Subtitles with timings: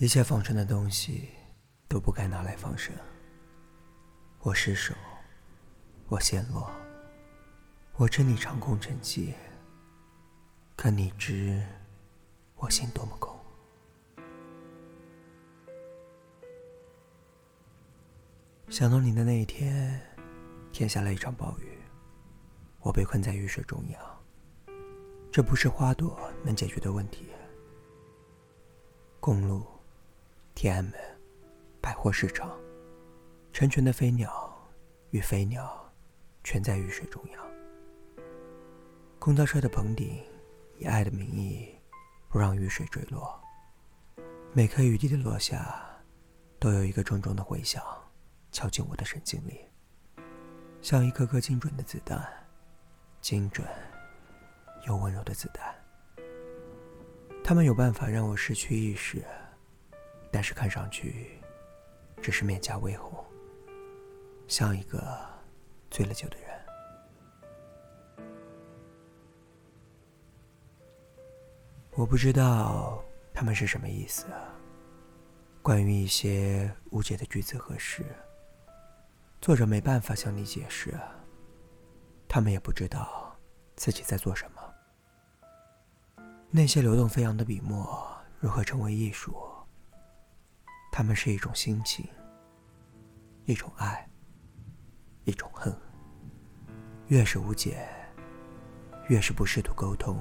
[0.00, 1.28] 一切放生的东西
[1.88, 2.94] 都不该拿来放生。
[4.38, 4.94] 我失手，
[6.06, 6.70] 我陷落，
[7.96, 9.34] 我知你长空沉寂，
[10.76, 11.60] 可你知
[12.54, 13.36] 我心多么空。
[18.68, 20.00] 想到你的那一天，
[20.70, 21.76] 天下了一场暴雨，
[22.78, 24.00] 我被困在雨水中央。
[25.32, 27.26] 这不是花朵能解决的问题。
[29.18, 29.66] 公路。
[30.60, 30.92] 天安门，
[31.80, 32.58] 百货市场，
[33.52, 34.60] 成群的飞鸟
[35.10, 35.88] 与飞鸟，
[36.42, 37.46] 全在雨水中央。
[39.20, 40.20] 公交车的棚顶，
[40.76, 41.78] 以爱的名义，
[42.28, 43.40] 不让雨水坠落。
[44.52, 45.80] 每颗雨滴的落下，
[46.58, 47.80] 都有一个重重的回响，
[48.50, 49.60] 敲进我的神经里，
[50.82, 52.28] 像一颗颗精准的子弹，
[53.20, 53.64] 精准
[54.88, 55.72] 又温柔的子弹。
[57.44, 59.24] 他们有办法让我失去意识。
[60.30, 61.40] 但是看上去，
[62.20, 63.24] 只是面颊微红，
[64.46, 65.26] 像一个
[65.90, 66.48] 醉了酒的人。
[71.92, 73.02] 我不知道
[73.34, 74.26] 他们是什么意思。
[75.62, 78.04] 关于一些无解的句子和事，
[79.40, 80.94] 作者没办法向你解释。
[82.28, 83.34] 他们也不知道
[83.74, 84.62] 自己在做什么。
[86.50, 89.34] 那些流动飞扬的笔墨如何成为艺术？
[90.98, 92.04] 他们是一种心情，
[93.44, 94.04] 一种爱，
[95.26, 95.72] 一种恨。
[97.06, 97.88] 越是无解，
[99.06, 100.18] 越是不试图沟通，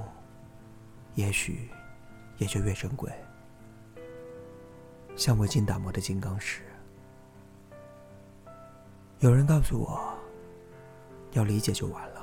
[1.15, 1.71] 也许
[2.37, 3.11] 也就越珍贵。
[5.15, 6.61] 像未经打磨的金刚石。
[9.17, 10.15] 有人告诉我，
[11.31, 12.21] 要理解就完了。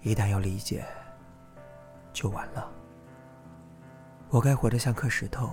[0.00, 0.82] 一旦要理解，
[2.10, 2.72] 就完了。
[4.30, 5.52] 我该活得像颗石头。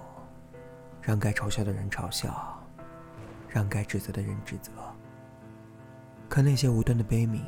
[1.02, 2.62] 让该嘲笑的人嘲笑，
[3.48, 4.72] 让该指责的人指责。
[6.28, 7.42] 可那些无端的悲悯，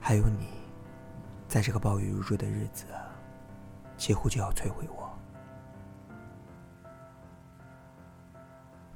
[0.00, 0.48] 还有你，
[1.46, 2.86] 在这个暴雨如注的日子，
[3.96, 5.10] 几乎就要摧毁我。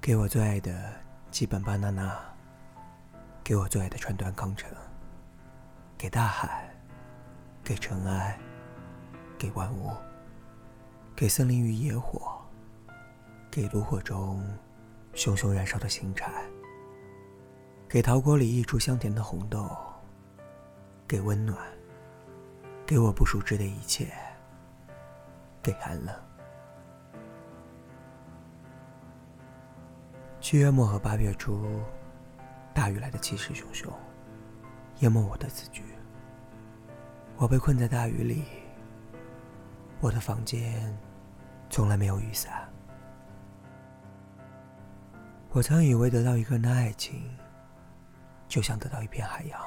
[0.00, 0.92] 给我最爱的
[1.30, 2.19] 基本巴娜娜，
[3.42, 4.70] 给我最爱的川端康成，
[5.98, 6.75] 给大海，
[7.62, 8.38] 给尘埃，
[9.38, 9.92] 给万物，
[11.14, 12.34] 给森林与野火。
[13.54, 14.44] 给炉火中
[15.12, 16.42] 熊熊燃烧的新柴，
[17.88, 19.70] 给陶锅里溢出香甜的红豆，
[21.06, 21.56] 给温暖，
[22.84, 24.12] 给我不熟知的一切，
[25.62, 26.12] 给寒冷。
[30.41, 31.65] 七月末和八月初，
[32.75, 33.88] 大雨来的气势汹汹，
[34.98, 35.84] 淹没我的字句。
[37.36, 38.42] 我被困在大雨里，
[40.00, 40.92] 我的房间
[41.71, 42.69] 从来没有雨伞。
[45.54, 47.32] 我曾以为得到一个人的爱情，
[48.48, 49.62] 就像得到一片海洋，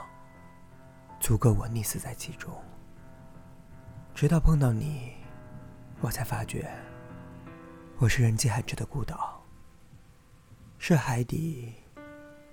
[1.18, 2.54] 足够我溺死在其中。
[4.14, 5.14] 直到碰到你，
[6.02, 6.70] 我才发觉，
[8.00, 9.42] 我是人迹罕至的孤岛，
[10.78, 11.74] 是海底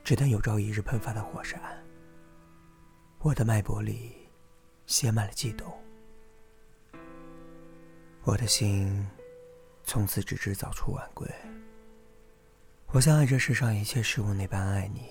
[0.05, 1.61] 只等有朝一日喷发的火山。
[3.19, 4.15] 我的脉搏里
[4.87, 5.77] 写满了悸动，
[8.23, 9.05] 我的心
[9.83, 11.29] 从此只知早出晚归。
[12.95, 15.09] 我像爱这世上一切事物那般爱你。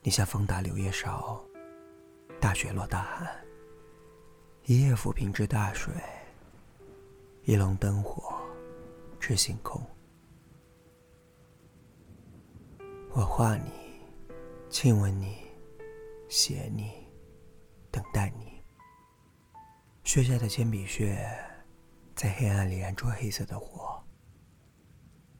[0.00, 1.44] 你像风打柳叶梢，
[2.40, 3.28] 大雪落大寒，
[4.64, 5.92] 一夜抚平至大水，
[7.42, 8.40] 一笼灯火
[9.18, 9.84] 至星空。
[13.10, 13.72] 我画你，
[14.68, 15.36] 亲吻你，
[16.28, 16.92] 写你，
[17.90, 18.62] 等待你。
[20.04, 21.28] 削下的铅笔屑，
[22.14, 23.99] 在黑暗里燃出黑色的火。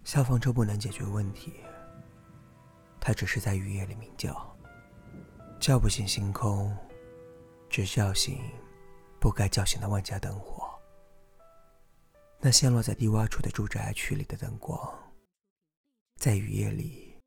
[0.04, 1.60] 消防车不能解决问题，
[3.00, 4.56] 它只是在雨夜里鸣叫，
[5.60, 6.76] 叫不醒星空，
[7.68, 8.40] 只叫醒
[9.20, 10.68] 不该叫醒的万家灯火。
[12.40, 15.12] 那陷落在低洼处的住宅区里的灯光，
[16.16, 17.20] 在雨夜里，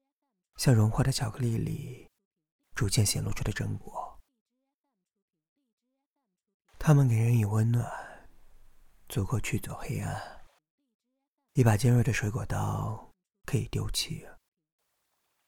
[0.57, 2.09] 像融化的巧克力里，
[2.75, 4.19] 逐渐显露出的真果。
[6.79, 7.89] 它们给人以温暖，
[9.07, 10.42] 足够驱走黑暗。
[11.55, 13.11] 一把尖锐的水果刀
[13.45, 14.27] 可以丢弃，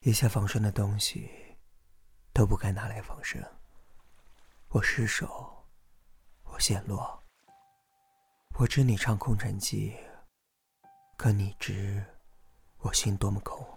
[0.01, 1.27] 一些防身的东西
[2.31, 3.43] 都不该拿来防身。
[4.69, 5.65] 我失手，
[6.43, 7.23] 我陷落。
[8.59, 9.97] 我知你唱空城计，
[11.17, 12.05] 可你知
[12.81, 13.67] 我心多么空。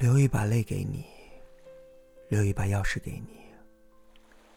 [0.00, 1.06] 留一把泪给你，
[2.28, 3.54] 留一把钥匙给你，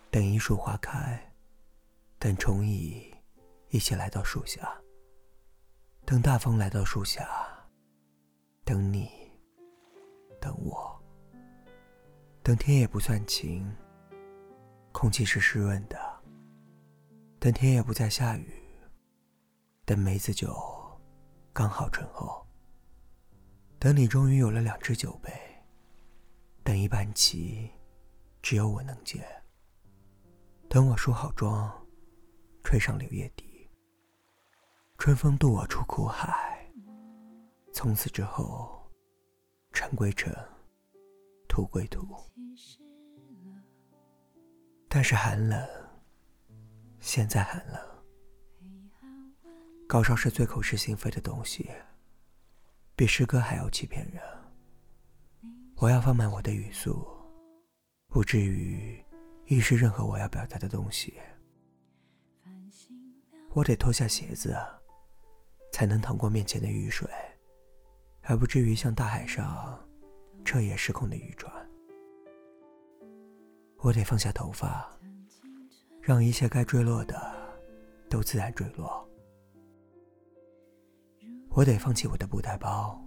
[0.09, 1.34] 等一树花开。
[2.25, 3.13] 等虫蚁
[3.69, 4.81] 一起来到树下，
[6.07, 7.29] 等大风来到树下，
[8.63, 9.07] 等你，
[10.41, 10.99] 等我，
[12.41, 13.71] 等天也不算晴，
[14.91, 15.99] 空气是湿润的，
[17.37, 18.51] 等天也不再下雨，
[19.85, 20.51] 等梅子酒
[21.53, 22.43] 刚好醇厚，
[23.77, 25.31] 等你终于有了两只酒杯，
[26.63, 27.69] 等一盘棋
[28.41, 29.23] 只有我能解，
[30.67, 31.84] 等我梳好妆。
[32.65, 33.69] 吹上柳叶笛，
[34.97, 36.67] 春风渡我出苦海。
[37.71, 38.91] 从此之后，
[39.71, 40.35] 尘归尘，
[41.47, 42.03] 土归土。
[44.89, 45.63] 但是寒冷，
[46.99, 47.79] 现在寒冷。
[49.87, 51.69] 高烧是最口是心非的东西，
[52.95, 54.19] 比诗歌还要欺骗人。
[55.75, 57.05] 我要放慢我的语速，
[58.07, 59.05] 不至于
[59.45, 61.13] 遗失任何我要表达的东西。
[63.55, 64.53] 我得脱下鞋子，
[65.71, 67.09] 才能淌过面前的雨水，
[68.23, 69.81] 而不至于像大海上
[70.43, 71.49] 彻夜失控的渔船。
[73.77, 74.85] 我得放下头发，
[76.01, 77.17] 让一切该坠落的
[78.09, 79.09] 都自然坠落。
[81.51, 83.01] 我得放弃我的布袋包，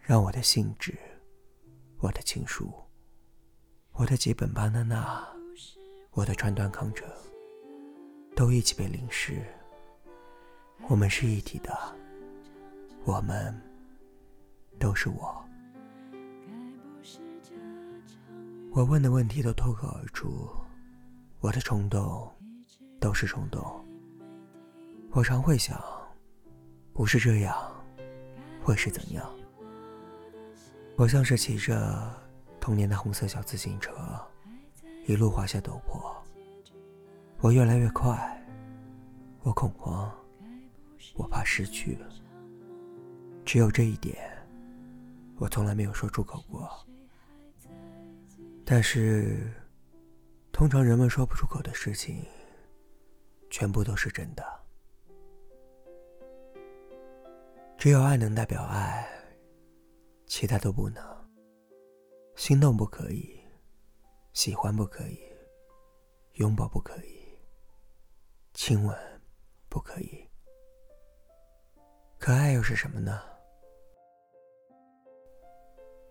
[0.00, 0.96] 让我的信纸、
[1.98, 2.72] 我的情书、
[3.92, 5.28] 我的几本巴娜娜、
[6.12, 7.06] 我的川端康成，
[8.34, 9.44] 都一起被淋湿。
[10.86, 11.76] 我们是一体的，
[13.04, 13.54] 我们
[14.78, 15.44] 都是我。
[18.72, 20.48] 我问的问题都脱口而出，
[21.40, 22.30] 我的冲动
[23.00, 23.62] 都是冲动。
[25.10, 25.82] 我常会想，
[26.92, 27.56] 不是这样，
[28.62, 29.28] 会是怎样？
[30.96, 32.12] 我像是骑着
[32.60, 33.92] 童年的红色小自行车，
[35.06, 36.14] 一路滑下陡坡。
[37.40, 38.42] 我越来越快，
[39.42, 40.12] 我恐慌。
[41.14, 41.98] 我怕失去，
[43.44, 44.16] 只有这一点，
[45.36, 46.68] 我从来没有说出口过。
[48.64, 49.52] 但是，
[50.52, 52.24] 通常人们说不出口的事情，
[53.50, 54.44] 全部都是真的。
[57.78, 59.08] 只有爱能代表爱，
[60.26, 61.02] 其他都不能。
[62.36, 63.40] 心动不可以，
[64.32, 65.18] 喜欢不可以，
[66.34, 67.20] 拥抱不可以，
[68.52, 68.96] 亲吻
[69.68, 70.28] 不可以。
[72.28, 73.22] 可爱又是什么呢？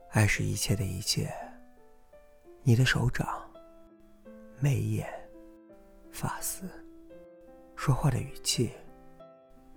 [0.10, 1.32] 爱是一切的一切。
[2.64, 3.48] 你的手掌、
[4.60, 5.08] 眉眼、
[6.10, 6.68] 发丝、
[7.76, 8.72] 说话的语气、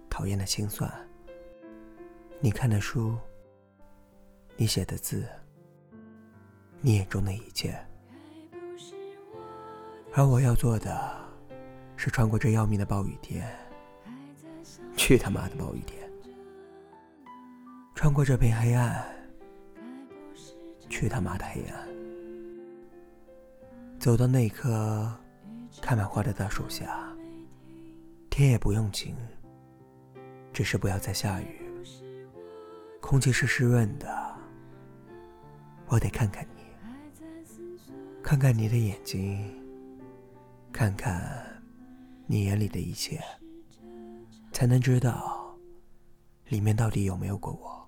[0.09, 0.91] 讨厌的心酸、
[2.41, 3.19] 你看的书、
[4.57, 5.29] 你写的字、
[6.81, 7.79] 你眼中的一切。
[10.15, 11.21] 而我要做的，
[11.99, 13.47] 是穿过这要命的暴雨天。
[14.97, 16.00] 去他妈的暴雨天！
[18.01, 19.05] 穿过这片黑暗，
[20.89, 21.87] 去他妈的黑暗！
[23.99, 25.15] 走到那棵
[25.83, 27.15] 开满花的大树下，
[28.31, 29.15] 天也不用晴，
[30.51, 31.61] 只是不要再下雨。
[33.03, 34.35] 空气是湿润的，
[35.85, 36.63] 我得看看你，
[38.23, 39.63] 看看你的眼睛，
[40.73, 41.45] 看看
[42.27, 43.21] 你眼里的一切，
[44.53, 45.55] 才能知道
[46.49, 47.79] 里面到底有没有过我。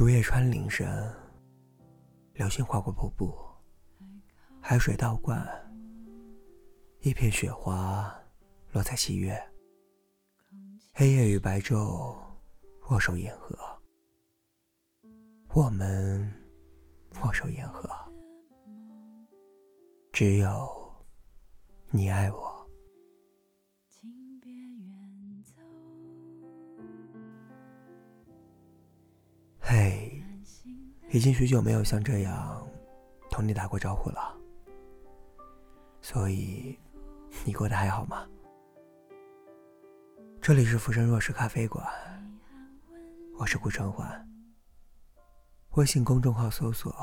[0.00, 0.88] 竹叶穿林声，
[2.32, 3.36] 流星划过瀑布，
[4.58, 5.46] 海水倒灌，
[7.00, 8.10] 一片雪花
[8.72, 9.38] 落在七月。
[10.94, 12.16] 黑夜与白昼
[12.88, 13.54] 握手言和，
[15.52, 16.32] 我们
[17.22, 17.86] 握手言和，
[20.14, 20.94] 只有
[21.90, 22.49] 你爱我。
[31.12, 32.64] 已经许久没有像这样
[33.30, 34.32] 同你打过招呼了，
[36.00, 36.78] 所以
[37.44, 38.24] 你过得还好吗？
[40.40, 41.84] 这里是浮生若世咖啡馆，
[43.36, 44.28] 我是顾承欢。
[45.70, 46.94] 微信公众号搜索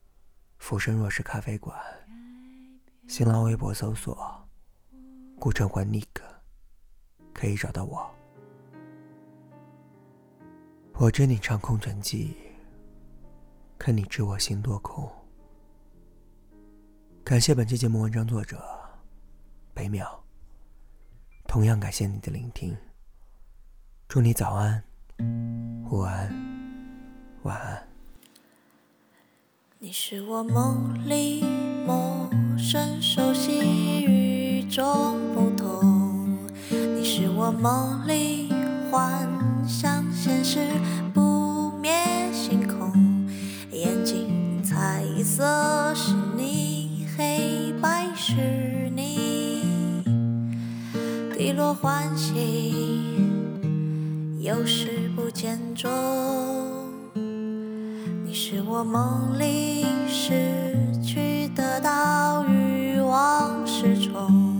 [0.58, 1.74] “浮生若世咖啡馆”，
[3.08, 4.46] 新浪微博搜索
[5.40, 6.04] “顾承欢 Nick”，
[7.32, 8.06] 可以找到我。
[10.98, 12.36] 我知你唱空城计，
[13.78, 15.08] 看你知我心多苦。
[17.22, 18.62] 感谢本期节目文章作者
[19.74, 20.06] 北淼。
[21.46, 22.76] 同样感谢你的聆听。
[24.08, 24.82] 祝你早安
[25.90, 26.32] 午安
[27.42, 27.88] 晚安。
[29.78, 31.42] 你是我梦里
[31.86, 34.84] 陌生熟悉与众
[35.34, 36.38] 不同。
[36.70, 38.50] 你是我梦里
[38.90, 39.28] 幻
[39.68, 40.66] 想现实。
[51.80, 52.72] 欢喜，
[54.40, 55.90] 有时不见踪。
[58.24, 64.56] 你是我梦里失去得到欲望失重。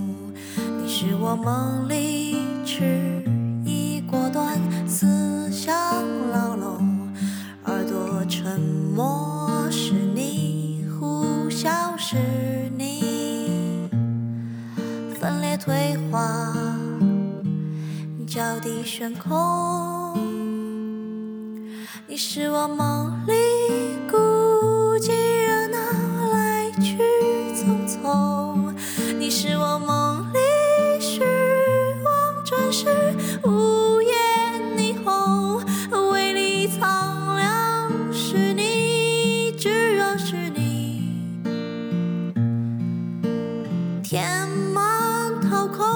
[0.98, 3.05] 是我梦里痴
[18.98, 20.16] 悬空。
[22.06, 23.34] 你是我梦里
[24.10, 24.16] 孤
[24.98, 25.12] 寂
[25.46, 25.76] 热闹，
[26.32, 26.96] 来去
[27.52, 28.72] 匆匆。
[29.18, 30.24] 你是我梦。
[32.72, 32.86] 是
[33.44, 34.12] 午夜
[34.76, 35.62] 霓虹，
[36.10, 41.22] 为你苍凉是你，炙热是你，
[44.02, 45.86] 填满掏空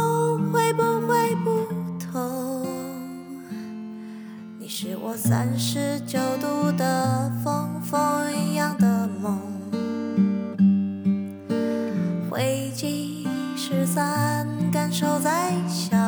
[4.90, 8.00] 是我三十九度的风，风
[8.34, 9.38] 一样的梦，
[12.28, 13.24] 灰烬
[13.56, 15.99] 失散，感受在笑容。